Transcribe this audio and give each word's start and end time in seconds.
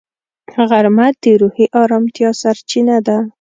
غرمه 0.69 1.07
د 1.21 1.23
روحي 1.41 1.65
ارامتیا 1.81 2.29
سرچینه 2.41 2.97
ده 3.07 3.17